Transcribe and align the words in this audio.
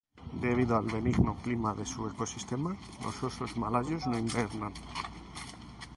Debido 0.41 0.75
al 0.75 0.85
benigno 0.87 1.35
clima 1.43 1.75
de 1.75 1.85
su 1.85 2.07
ecosistema, 2.07 2.75
los 3.03 3.21
osos 3.21 3.55
malayos 3.55 4.07
no 4.07 4.17
hibernan. 4.17 4.73